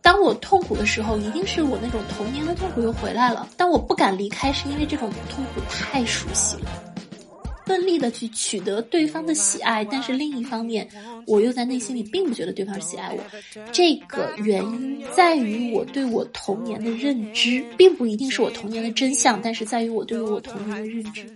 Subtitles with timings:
[0.00, 3.46] 当我痛苦的时候，一定是我那种童年的痛苦又回来了。
[3.56, 6.70] 但我不敢离开，是因为这种痛苦太熟悉了。
[7.66, 10.88] 奋力的去取得对方的喜爱，但是另一方面，
[11.26, 13.22] 我又在内心里并不觉得对方喜爱我。
[13.70, 21.26] 这个原因在于我对我童年的认知，并不一定是我童年的真相，但是在于我对于我童年的认知。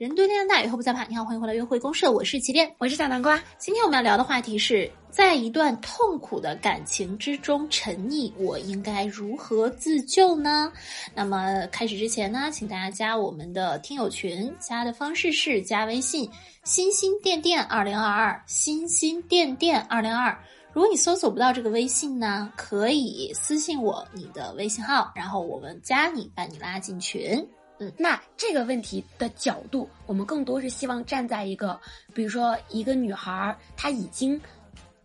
[0.00, 1.04] 人多天大，以后不再怕。
[1.04, 3.38] 你好，欢迎回来约会公社，我是起点，我是小南瓜。
[3.58, 10.72] 今天我们要聊的话题是在一段痛苦的感情之中沉溺，我应该如何自救呢？
[11.14, 16.26] 那么开始之前呢，请大家加我们的听友群，加的方式是加微信
[16.64, 20.34] “心心电电二零二二”，心心电电二零二。
[20.72, 27.46] 如果你搜索不到这个微信呢，可以私信我你的微信号，然后我们加你，把你拉进群。
[27.82, 31.80] 嗯，那这个问题的角度，我们更多是希望站在一个，
[32.12, 34.38] 比如说一个女孩儿，她已经，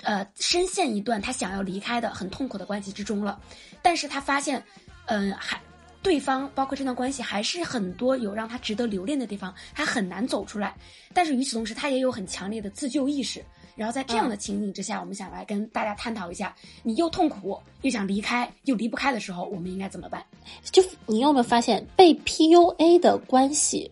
[0.04, 3.40] 呃，深陷一段她想要离开的很痛苦的关系之中了，
[3.82, 4.62] 但是她发现，
[5.06, 5.58] 嗯，还
[6.04, 10.76] 对方包括这段关系还是很多有让她值得留恋的地方，她很难走出来，
[11.14, 13.42] 但是与此同时，她也有很强烈的自救意识。
[13.76, 20.26] 然后在这样的情景之下，我们想来跟大家探讨一下：你又痛苦又想离开又离不开的时候，我们应该怎么办？
[20.72, 23.92] 就你有没有发现，被 PUA 的关系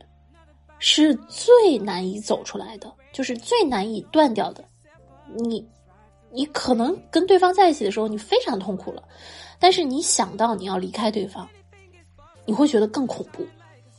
[0.80, 4.64] 是最难以走出来的，就是最难以断掉的。
[5.36, 5.68] 你，
[6.32, 9.04] 你可能跟对方在一起的时候，你非常痛苦了，
[9.60, 11.46] 但是你想到你要离开对方，
[12.46, 13.46] 你会觉得更恐怖。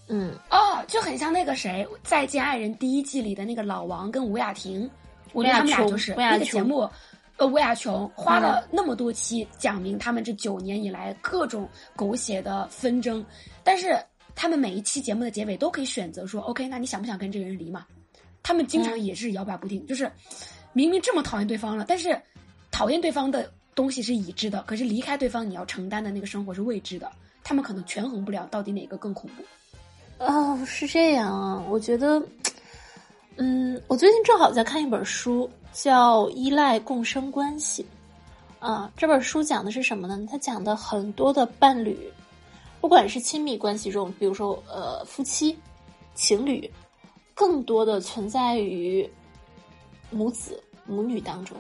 [0.09, 4.91] 嗯，哦，就很像那个谁，《再见爱人》第一季里的那个老王跟吴雅婷。
[5.35, 6.89] 我觉得他们俩就是那个节目，
[7.37, 13.23] 呃，吴亚琼花了那么多期讲明他们这九年以来各种狗血的纷争，
[13.63, 13.99] 但是
[14.37, 17.85] 他们每一期节目的结尾都可以选择说，OK，那你想不想跟这个人离嘛？
[18.43, 20.11] 他们经常也是摇摆不定，就是
[20.73, 22.17] 明明这么讨厌对方了，但是
[22.71, 27.11] 讨厌对方的东西是已知的，可是离开对方你要承担的那个生活是未知的，
[27.43, 29.43] 他们可能权衡不了到底哪个更恐怖。
[30.25, 32.23] 哦，是这样啊，我觉得。
[33.37, 37.83] 嗯，我最近正好在看一本书，叫《依赖共生关系》。
[38.65, 40.25] 啊，这本书讲的是什么呢？
[40.31, 41.99] 它讲的很多的伴侣，
[42.81, 45.59] 不管是亲密关系中，比如说呃夫妻、
[46.15, 46.71] 情侣，
[47.35, 49.09] 更多的存在于
[50.11, 51.57] 母子、母女当中。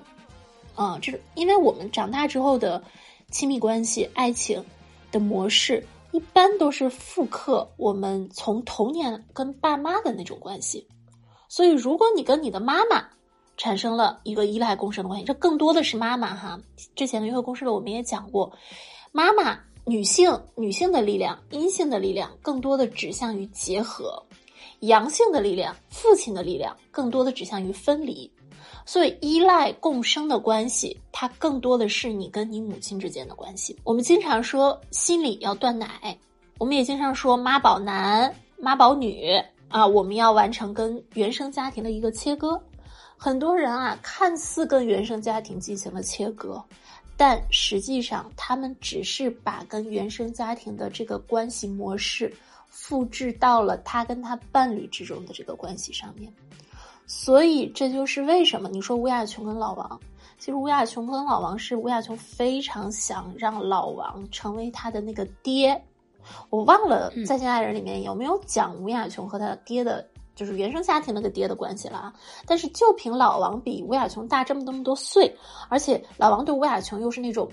[0.76, 2.82] 啊，这因为我们长大之后的
[3.32, 4.64] 亲密关系、爱情
[5.10, 10.86] 的模式，一般都是复刻我们从童年跟爸妈的那种关系。
[11.54, 13.06] 所以，如果你跟你的妈妈
[13.56, 16.58] 产生了一个依赖共生的关系，这更多的是妈妈哈。
[16.96, 18.52] 之前的约会公式我们也讲过，
[19.12, 24.20] 妈妈女性女性的力量，阴性的力量更多的指向于结合；
[24.80, 28.28] 阳性的力量，父亲的力量更多的指向于分离。
[28.84, 33.78] 所以，依赖共生的关系，它更多的是你跟你母亲之间的关系。
[33.84, 36.18] 我们经常说心里要断奶，
[36.58, 39.40] 我们也经常说妈宝男、妈宝女。
[39.74, 42.62] 啊，我们要完成跟原生家庭的一个切割。
[43.16, 46.62] 很多人啊，看似跟原生家庭进行了切割，
[47.16, 52.32] 但实际上他们只是把跟原生家庭的这个关系模式
[52.68, 56.32] 复制到了他跟他伴侣之中的这个关系上面。
[57.04, 60.00] 所以这就是为什么你说吴亚琼跟老王，
[60.38, 65.84] 其实吴亚琼跟老王是吴亚琼非常想让老王成为他的那个爹。
[66.50, 72.12] 我忘了《再见爱人》里面有没有讲吴雅琼和他爹的，就是原生家庭那个爹的关系了啊？
[72.46, 75.34] 但是就凭老王比吴雅琼大这么那么多岁，
[75.68, 77.48] 而且老王对吴雅琼又是那种，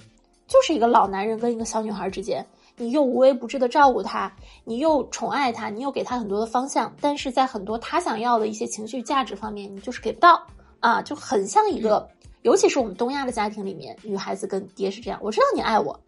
[0.47, 2.45] 就是一个老男人跟一个小女孩之间，
[2.77, 4.31] 你又无微不至的照顾她，
[4.63, 10.41] 你又宠爱她，你又给她很多的方向，但是在很多她想要的一些情绪价值方面，你就是给不到
[10.79, 12.09] 啊，就很像一个，
[12.41, 15.99] 尤其是我们东亚的家庭里面，女孩子跟爹是这样，我知道你爱我，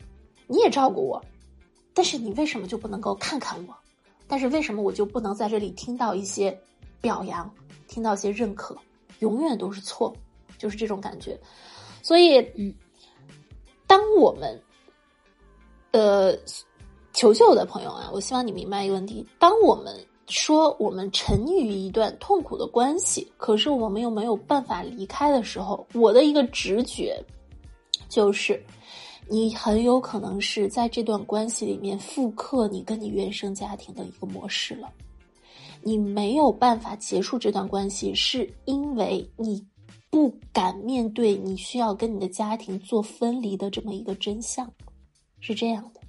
[0.47, 1.22] 你也照顾我。
[1.94, 3.76] 但是你为什么就不能够看看我？
[4.28, 6.58] 但是为什么我就不能在这里听到一些
[7.02, 7.54] 表扬，
[7.88, 8.75] 听到一些认可？
[9.19, 10.12] 永远都是错，
[10.57, 11.40] 就是这种感觉。
[12.01, 12.74] 所以，嗯，
[13.86, 14.60] 当我们，
[15.92, 16.36] 呃，
[17.13, 19.94] 求救的朋友啊，我希望你明白一个问题：当我们
[20.28, 27.24] 说我们沉溺于一段痛苦的关系，可是我们又没有办法离开的时候，我的一个直觉
[28.10, 28.60] 就是。
[29.30, 34.92] 你很有可能是在这段关系里面复刻你跟你原生家庭的一个模式了。
[35.81, 39.66] 你没有办法结束这段关系，是因为你
[40.10, 44.72] 不敢面对你需要跟你的家庭做分离的这么一个真相，
[45.40, 46.02] 是这样的。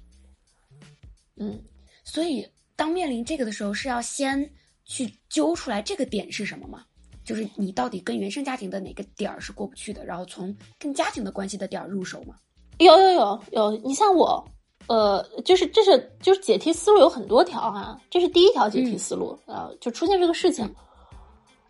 [1.35, 1.59] 嗯，
[2.03, 4.49] 所以当面临这个的时候，是要先
[4.85, 6.85] 去揪出来这个点是什么吗？
[7.25, 12.35] 就是你到底跟原生家庭的哪个点儿是过不去的，然后从跟家庭的关系的点儿入手吗？
[12.79, 14.43] 有有有有，你像我，
[14.87, 20.69] 呃，就是这是就是解题思路有很多条哈，这是第一条解题思路，呃，就出现这个事情，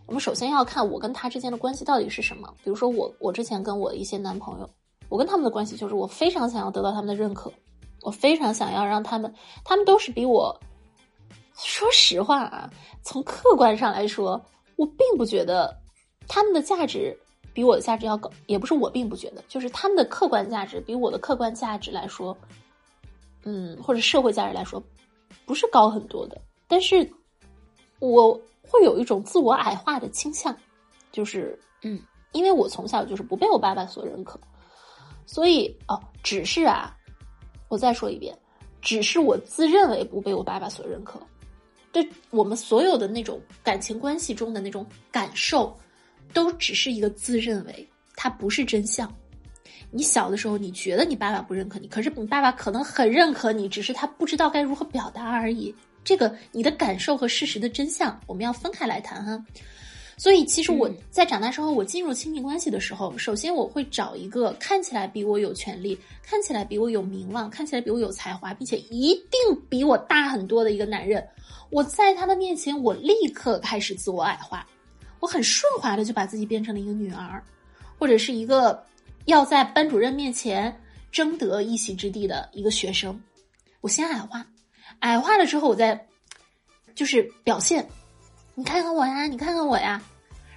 [0.05, 2.51] 我们首先要看我跟他之间的关系到底是什么。
[2.63, 4.69] 比如说我我之前跟我一些男朋友，
[5.09, 7.51] 我跟他们的关系就是我非常想要得到他们的认可，
[8.01, 10.57] 我非常想要让他们，他们都是比我。
[11.57, 12.69] 说实话啊，
[13.01, 14.41] 从客观上来说，
[14.75, 15.73] 我并不觉得
[16.27, 17.17] 他们的价值
[17.55, 22.37] 比我的价值要高，也不是我并不觉得，就是他们的客观价值比我的客观价值来说，
[23.45, 24.83] 嗯，或者社会价值来说，
[25.45, 26.39] 不是高很多的。
[26.67, 27.09] 但是，
[27.99, 30.53] 我会有一种自我矮化的倾向，
[31.13, 31.97] 就是嗯，
[32.33, 34.37] 因为我从小就是不被我爸爸所认可，
[35.25, 36.93] 所以哦，只是啊，
[37.69, 38.37] 我再说一遍，
[38.81, 41.17] 只是我自认为不被我爸爸所认可。
[41.93, 45.73] 对我们所有的那种感情关系中的那种感受，
[46.35, 49.11] 都只是一个自认为，它不是真相。
[49.89, 55.73] 你小的时候，你觉得你爸爸不认可你，可是你爸爸可能很认可你，只是他不知道该如何表达而已。
[56.03, 59.41] 这个你的感受和事实的真相，我们要分开来谈哈。
[60.17, 71.25] 所以，其实我在长大之后，我进入亲密关系的时候，首先我会找一个看起来比我有权利、看起来比我有名望、看起来比我有才华，并且一定比我大很多的一个男人。
[71.69, 74.65] 我在他的面前，我立刻开始自我矮化，
[75.25, 77.44] 我很顺滑的就把自己变成了一个女儿，
[77.98, 78.86] 或者是一个
[79.25, 80.80] 要在班主任面前
[81.12, 83.19] 争得一席之地的一个学生。
[83.81, 84.45] 我先矮化，
[85.00, 86.07] 矮化了之后，我再
[86.94, 87.83] 就是表现。
[88.54, 90.00] 你看看我呀，你看看我呀，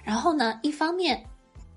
[0.03, 1.19] 然后呢，一方面，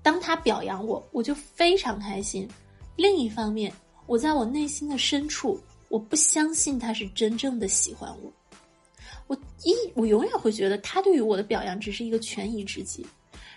[0.03, 2.47] 当他表扬我，我就非常开心；
[2.95, 3.73] 另一方面，
[4.05, 5.59] 我在我内心的深处，
[5.89, 8.31] 我不相信他是真正的喜欢我。
[9.33, 13.05] 我一，我永远会觉得他对于我的表扬只是一个权宜之计，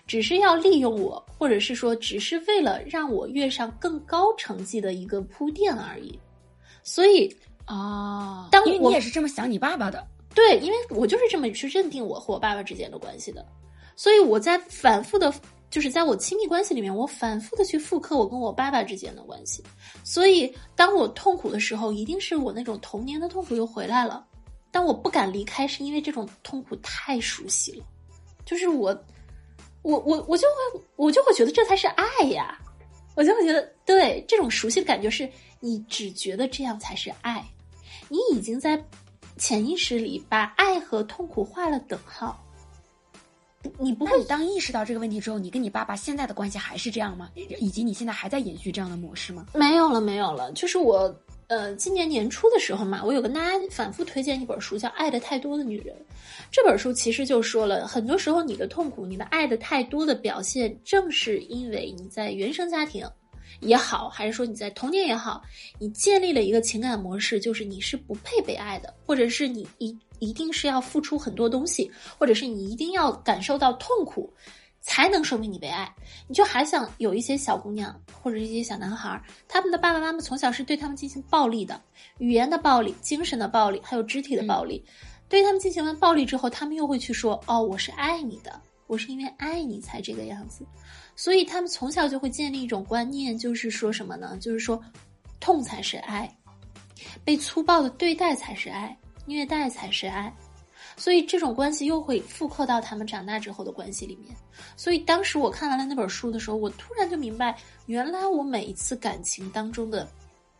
[0.06, 6.18] 只是要利用我，或者是说，只是为了让我跃上更高成绩的一个铺垫而已。
[6.82, 7.34] 所以
[7.66, 10.06] 啊，当因为你也是这么想你爸爸的。
[10.34, 13.44] 对，因为我就是这么去认定我和我爸爸之间的关系的，
[13.96, 15.32] 所以我在反复的，
[15.70, 19.62] 就是在我亲密关系里面，我反复的去复刻我跟我爸爸之间的关系。
[20.04, 24.26] 所以当我痛苦的时候，一定是我那种童年的痛苦又回来了。
[24.70, 27.84] 但我不敢离开，是因为这种痛苦太熟悉了。
[28.44, 28.96] 就是我，
[29.82, 32.58] 我，我，我就会，我就会觉得这才是爱呀！
[33.14, 35.30] 我就会觉得，对这种熟悉的感觉，是
[35.60, 37.44] 你只觉得这样才是爱，
[38.08, 38.82] 你已经在。
[39.38, 42.42] 潜意识里把爱和痛苦画了等号，
[43.78, 47.30] 你不会当意识到这个问题之后，你跟你爸爸现在的关系还是这样吗？
[47.34, 49.44] 以及你现在还在延续这样的模式吗？
[49.52, 50.50] 没有了，没有了。
[50.52, 51.14] 就是我，
[51.48, 55.94] 呃，今年年初的时候嘛，我有跟大家反复推荐一本书，叫《爱的太多的女人》。
[56.50, 63.08] 这本书其实就说了，很多时候你的痛苦，你的爱的太多的表现，正是因为你在原生家庭。
[63.60, 65.40] 也好，还是说你在童年也好，
[65.78, 74.30] 你建立了一个情感模式，就是你是不配被爱的，或者是你一一定是要付出很多东西，或者是你一定要感受到痛苦，
[74.86, 75.92] 才能说明你被爱。
[76.28, 81.78] 你就还想有一些小姑娘或者一些小男孩，他们的爸爸妈妈从小是对他们进行暴力的，
[82.18, 84.82] 语言的暴力、精神的暴力，还有肢体的暴力，
[85.28, 90.64] 对他们进行完暴力之后，他们又会去说：“哦，我是爱你的，我是因为爱你才这个样子。”
[91.16, 94.38] 所以他们从小就会建立一种观念，就是说什么呢？
[94.40, 94.80] 就是说，
[95.40, 96.32] 痛才是爱，
[97.24, 100.32] 被粗暴的对待才是爱，虐待才是爱。
[100.96, 104.34] 所以这种关系又会复刻到他们长大之后的关系里面。
[104.76, 110.08] 所以当时我看完了那本书的时候，我突然就明白，原来我每一次感情当中的，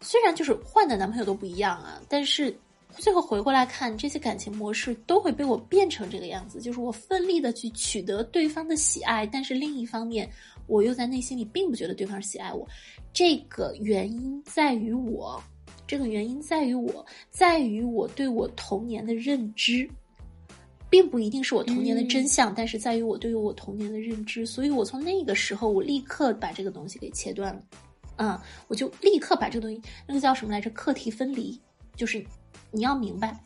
[0.00, 2.56] 虽然就是换的男朋友都不一样啊，但是。
[2.98, 10.26] 最后回过来看，这些感情模式都会被我变成这个样子，就是我奋力的去取得对方的喜爱，但是另一方面，
[10.66, 12.66] 我又在内心里并不觉得对方喜爱我。
[13.12, 15.38] 这个原因在于我，
[15.86, 19.86] 这个原因在于我，在于我对我童年的认知，
[20.88, 24.46] 并不一定是我童年的真相，但是在于我对于我童年的认知。
[24.46, 27.60] 所以我从那个时候，我立刻把这个东西给切断了，
[28.16, 28.38] 嗯，
[28.68, 30.70] 我就立刻把这个东西，那个叫什么来着？
[30.70, 31.60] 课题分离，
[31.94, 32.24] 就是。
[32.72, 33.38] 你要明白，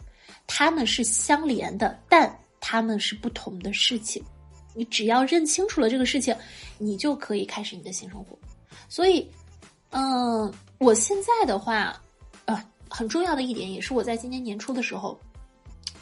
[0.47, 4.21] 他们是相连的，但他们是不同的事情。
[4.75, 6.35] 你只要认清楚了这个事情，
[6.79, 8.37] 你就可以开始你的新生活。
[8.89, 9.31] 所以，
[9.91, 11.95] 嗯，我现在的话，
[12.47, 15.21] 呃，很重要的一点，也是我在今年年初的时候，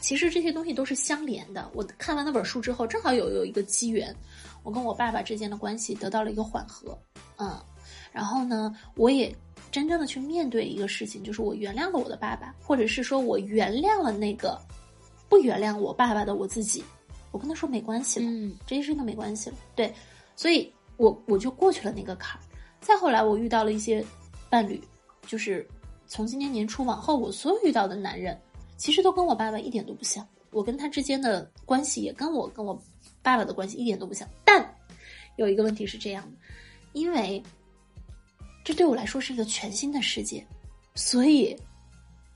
[0.01, 1.71] 其实这些东西都是相连的。
[1.75, 4.15] 我看完那本书之后，正好有有一个机缘，
[4.63, 6.99] 我跟我爸爸之间的关系得到了一个缓和，
[7.37, 7.61] 嗯，
[8.13, 9.35] 然后呢，我也。
[9.71, 14.59] 真正的去面对一个事情，就是我原谅了我的爸爸，或者是说我原谅了那个
[15.29, 16.83] 不原谅我爸爸的我自己。
[17.33, 19.57] 我跟他说没关系了，嗯，这些事情都没关系了。
[19.77, 19.93] 对，
[20.35, 22.43] 所以我我就过去了那个坎儿。
[22.81, 24.03] 再后来，我遇到了一些
[24.49, 24.83] 伴侣，
[25.27, 25.69] 就是
[26.07, 28.41] 从今年年初往后，我所有遇到的男人，
[28.79, 30.27] 其实都跟我爸爸一点都不像。
[30.51, 32.73] 我跟他之间的关系也跟我跟我
[33.23, 34.27] 爸爸的关系一点都不像。
[34.47, 34.75] 但
[35.37, 36.39] 有一个问题是这样的，
[36.95, 37.43] 因为
[38.65, 40.43] 这对我来说是一个全新的世界，
[40.95, 41.55] 所以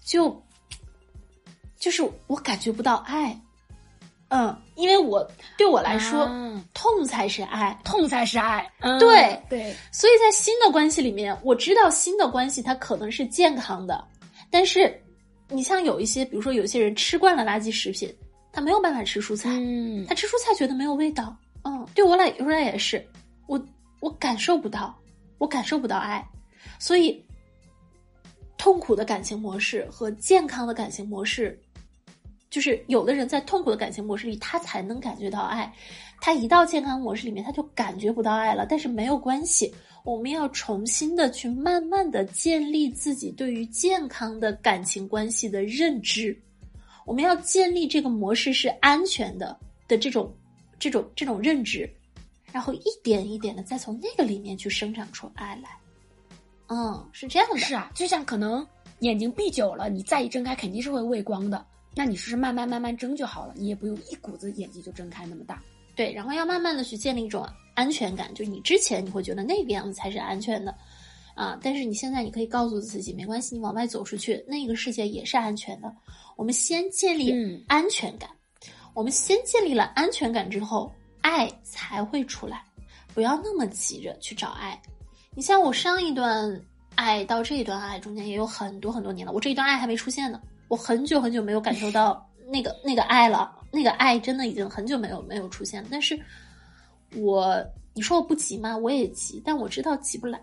[0.05, 0.41] 就
[1.79, 3.41] 就是我感觉不到爱。
[4.29, 5.27] 嗯，因为我
[5.59, 7.79] 对我来说，啊痛才是爱。
[7.85, 8.71] 痛才是爱。
[8.81, 14.03] 嗯对对，所以在新的关系里面，我知道新的关系它可能是健康的，
[14.51, 15.02] 但是
[15.53, 18.13] 你像有一些，比如说有些人吃惯了垃圾食品，
[18.51, 21.37] 他没有办法吃蔬菜，嗯他吃蔬菜觉得没有味道。
[21.65, 23.05] 嗯，对我来说也是，
[23.47, 23.63] 我
[24.01, 24.99] 我感受不到，
[25.39, 26.27] 我感受不到爱，
[26.79, 27.25] 所以
[28.57, 31.61] 痛苦的感情模式和健康的感情模式，
[32.53, 35.73] 就是有的人在痛苦的感情模式里，他才能感觉到爱，
[36.21, 38.67] 他一到健康模式里面，他就感觉不到爱了。
[38.69, 39.73] 但是没有关系，
[40.05, 46.39] 我们要重新的去慢慢的建立自己对于健康的感情关系的认知，
[47.07, 50.31] 我们要建立这个模式是安全的的这种
[50.79, 51.91] 这种这种认知，
[52.53, 55.71] 然后一点一点的再从那个里面去生长出爱来。
[56.67, 57.57] 嗯，是这样的。
[57.57, 58.67] 是啊，就像可能
[58.99, 61.65] 眼睛闭久了，你再一睁开肯定是会畏光的。
[61.95, 65.63] 那你是慢慢慢慢睁就好了，你也不用一股子眼睛就睁开那么大。
[65.95, 70.75] 对，然后要慢慢的去建立一种安全感，就是你之前你会觉得那个样子才是安全的，
[71.35, 75.95] 啊，但是你现在你可以告诉自己，没关系，你往外走出去，那个世界也是安全的。
[76.35, 78.31] 我们先建立嗯安全感，
[78.95, 82.65] 我们先建立了安全感之后，爱才会出来。
[83.15, 84.81] 不要那么急着去找爱。
[85.35, 86.59] 你像我上一段
[86.95, 90.41] 爱到这一段爱中间也有很多很多年了，我这一段爱还没出现呢，
[90.73, 95.85] 我很久很久没有感受到那个那个爱了，那个爱真的已经很久没有没有出现。
[95.91, 96.19] 但是
[97.14, 97.62] 我
[97.93, 98.75] 你说我不急吗？
[98.75, 100.41] 我也急，但我知道急不来。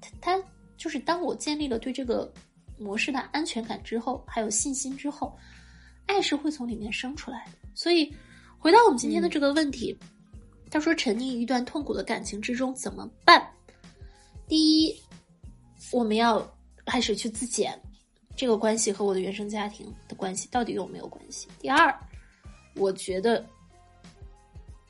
[0.00, 0.40] 他他
[0.76, 2.32] 就是当我建立了对这个
[2.78, 5.36] 模式的安全感之后，还有信心之后，
[6.06, 7.68] 爱是会从里面生出来的。
[7.74, 8.14] 所以
[8.60, 9.98] 回到我们今天的这个问题，
[10.70, 13.44] 他说沉溺于一段痛苦的感情之中怎么办？
[14.46, 14.96] 第一，
[15.90, 16.48] 我们要
[16.86, 17.76] 开始去自检，
[18.38, 21.48] 这个关系和我的原生家庭的关系到底有没有关系？
[21.58, 21.92] 第二，
[22.76, 23.44] 我觉得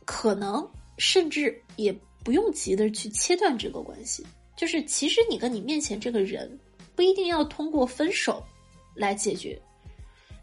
[0.05, 1.90] 可能甚至也
[2.23, 4.23] 不用急的去切断这个关系，
[4.55, 6.59] 就是其实你跟你面前这个人
[6.95, 8.45] 不一定要通过分手
[8.95, 9.59] 来解决。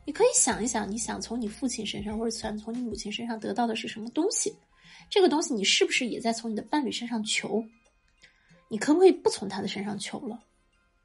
[0.04, 4.52] 你可以想一想，你想从你父亲身上或者想从你母亲身上得到的是什么东西？
[5.12, 7.64] 这个东西你是不是也在从你的伴侣身上求？
[8.68, 10.40] 你可不可以不从他的身上求了？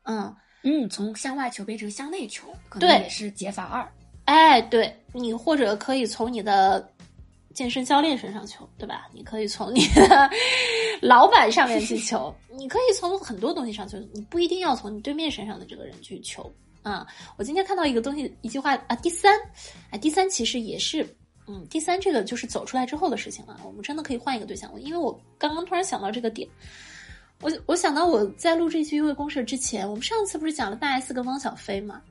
[0.05, 3.89] 嗯，嗯，从向外求变成向内求，可能也是解法二。
[4.27, 6.87] 哎，对你或者可以从你的
[7.55, 9.09] 健身教练身上求，对吧？
[9.13, 10.31] 你可以从你的
[11.03, 16.53] 老板上面去求，你可以从很多东西上求，你不一定要从你对面身上的这个人去求
[16.83, 17.07] 啊。
[17.37, 19.37] 我今天看到一个东西，一句话啊，第三，
[19.91, 21.05] 哎，第三其实也是，
[21.49, 23.59] 嗯，第三这个就是走出来之后的事情了。
[23.65, 26.47] 我们真的可以换一个对象，因为我刚刚突然想到这个点。
[27.41, 32.03] 我我想到我在录这期约会公社之前，我们上次不是讲了大 S 跟汪小菲吗？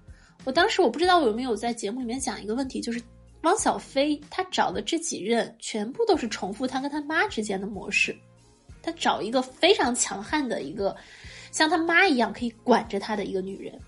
[0.43, 3.01] 我当时我不知道我有没有在节目里面讲一个问题，就是
[3.41, 8.15] 汪小菲他找的这几任全部都是重复他跟他妈之间的模式，
[8.81, 10.95] 他找一个非常强悍的一个
[11.51, 13.79] 像他妈一样可以管着他的一个女人，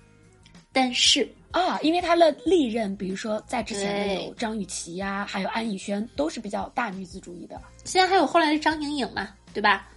[0.71, 7.59] 但是啊，因为他的历任，比如说在之前的有张雨绮呀、还有安以轩，都是比较大女子主义的。
[7.83, 9.87] 现在还有后来的张颖颖嘛，对吧？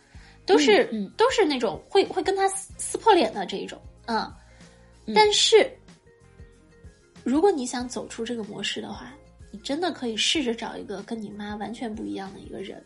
[0.47, 4.21] 都是、嗯嗯都是那种会会跟他撕撕破脸的这一种，嗯，
[5.07, 5.71] 嗯但是
[7.23, 9.13] 如果你想走出这个模式的话，
[9.51, 12.85] 你真的可以试着找一个跟你妈完全不一样的一个人，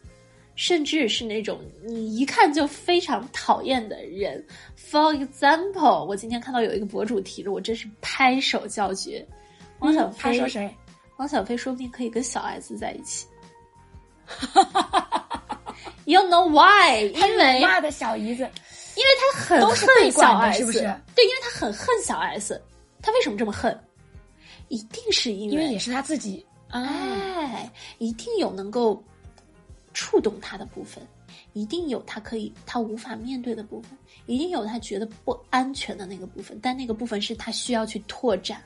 [0.55, 4.45] 甚至是那种你一看就非常讨厌的人。
[4.77, 9.27] For example，我今天看到有一个博主提了，我真是拍手叫绝。
[9.81, 10.77] 汪小嗯他菲、说谁？
[11.17, 13.27] 汪小菲说不定可以跟小 S 在一起。
[16.09, 17.03] You know why？
[17.05, 18.43] 因为骂的小姨子，
[18.97, 20.79] 因为他很恨小的 S，是不是
[21.15, 22.59] 对，因为他很恨小 S。
[23.03, 23.79] 他为什么这么恨？
[24.69, 26.83] 一定是因因为也是他自己啊。
[26.83, 29.05] 哎，一定有能够
[29.93, 31.07] 触动他的部分，
[31.53, 33.91] 一定有他可以他无法面对的部分，
[34.25, 38.63] 一定有他觉得不安全的那个部分，但那个部分是他需要去拓展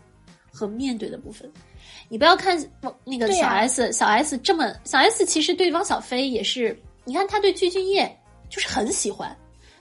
[0.52, 1.52] 和面对的部分。
[2.08, 8.10] 你不要看汪那个小 S，、小 S 这么小 S 其实对汪小菲也是，你看他对具俊晔
[8.48, 9.36] 就是很喜欢，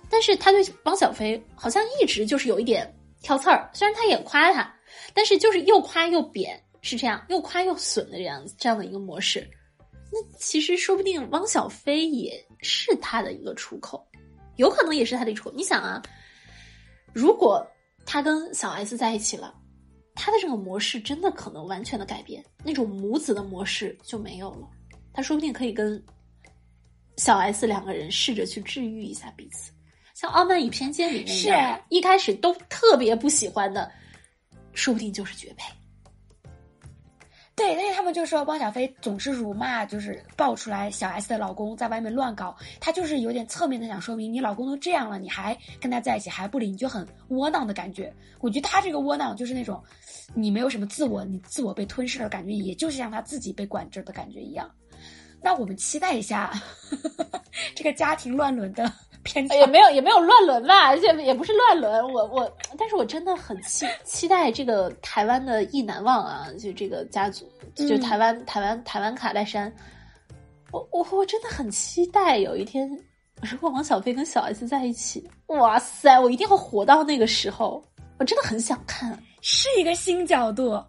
[0.09, 4.73] 但是他对汪小菲好像一直就是有一点挑刺儿，虽然他也夸他，
[5.13, 9.47] 但是就是又夸又贬，是这样，又夸又损的这样这样的一个模式。
[10.11, 14.05] 那其实说不定汪小菲也是他的一个出口，
[14.57, 15.55] 有可能也是他的出口。
[15.55, 16.01] 你想啊，
[17.13, 17.65] 如果
[18.05, 19.55] 他跟小 S 在一起了，
[20.15, 24.67] 他的这个模式真的可能完全的改变，那种母子的模式就没有了。
[25.13, 26.03] 他说不定可以跟
[27.17, 29.71] 小 S 两个人试着去治愈一下彼此，
[30.15, 31.49] 像《傲慢与偏见》里面是
[31.89, 33.91] 一开始都特别不喜欢的，
[34.73, 35.71] 说不定就是绝配。
[37.53, 48.11] 对，但是他们就说汪小菲总是辱骂，就是爆出来小 S 的老公在外面乱搞，他就是有点侧面的想说明，你老公都这样了，你还跟他在一起还不离，你就很窝囊的感觉。
[48.39, 49.83] 我觉得他这个窝囊就是那种，
[50.33, 54.67] 你没有什么自我，你自我被吞噬的感觉，也就是像他自己被管制的感觉一样。
[55.41, 56.51] 那我们期待一下
[57.75, 58.91] 这个家庭乱伦的
[59.23, 59.47] 片。
[59.49, 62.03] 也没有也没有乱伦吧，而且也不是乱伦。
[62.13, 69.71] 我我，但是我真的很期期待这个台湾的意难忘啊，就这个家族，就台湾台湾台湾卡戴珊。
[70.71, 72.89] 我我我真的很期待有一天，
[73.41, 77.83] 如果王小飞跟小 S 在一起，哇塞，我一定会活到那个时候。
[78.17, 80.81] 我真的很想看，是一个新角度。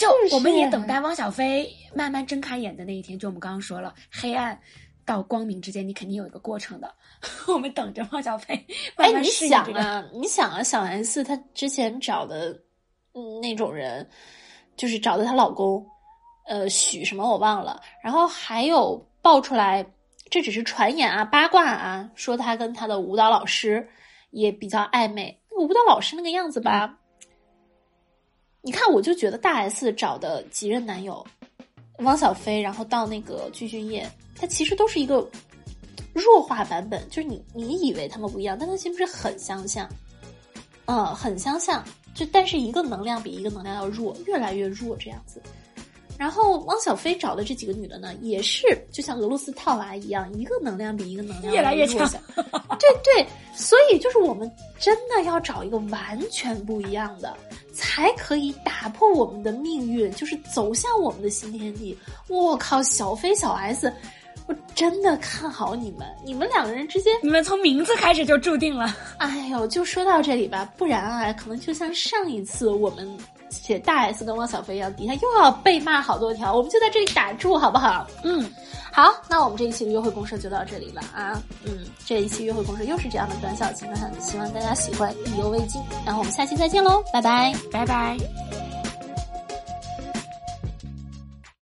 [0.00, 3.18] 就我们也等待汪小菲慢慢睁开眼的那一天。
[3.18, 4.58] 就我们刚刚说了，黑暗。
[5.06, 6.94] 到光明之间，你肯定有一个过程的。
[7.48, 8.54] 我们等着汪小菲。
[8.94, 12.52] 哎，你想啊，你想啊，小 S 她之前找的
[13.14, 14.08] 嗯那种人，
[14.76, 15.84] 就是找的她老公，
[16.46, 17.80] 呃，许什么我忘了。
[18.04, 19.84] 然后还有爆出来，
[20.30, 23.88] 这只是传言啊，八卦啊，说她跟她的舞蹈老师
[24.30, 25.36] 也比较暧昧。
[25.50, 26.96] 那个舞蹈老师那个样子吧，
[28.62, 31.26] 你看我就觉得大 S 找的几任男友，
[31.98, 34.06] 汪小菲，然后到那个具俊晔。
[34.34, 35.28] 他其实都是一个
[36.12, 39.88] 弱化版本，就是你你以为他们不一样，但它其实是很相像，
[40.86, 41.84] 嗯，很相像。
[42.14, 45.40] 就但是一个能量比一个能量要弱，越来越弱这样子。
[46.20, 48.60] 然后汪小菲找的这几个女的呢，也是
[48.92, 52.06] 就像俄罗斯套娃一样，一个能量比一个能量越来越强。
[52.36, 57.34] 对对，所以就是我们真的要找一个完全不一样的，
[57.72, 61.96] 才可以打破我们的命运，就是走向我们的新天地。
[62.28, 63.90] 我靠，小飞小 S。
[64.46, 68.94] 我真的看好你们，你们两个人之间，你们从名字开始就注定了。
[69.18, 73.08] 哎呦，就说到这里吧，不然啊，可能就像上一次我们
[73.50, 78.06] 写大 S 跟汪小菲一样，底下又要被骂好多条，我们就在这里打住，好不好？
[78.24, 78.50] 嗯，
[78.92, 81.42] 好，那我们这一期的约会公社就到这里了啊。
[81.64, 85.80] 嗯，这一期约会公社又是这样的短小精悍，希望大家喜欢，意犹未尽。
[86.04, 88.79] 然后我们下期再见喽，拜拜，拜拜。